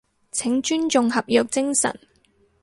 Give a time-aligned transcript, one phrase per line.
[0.31, 1.95] 請尊重合約精神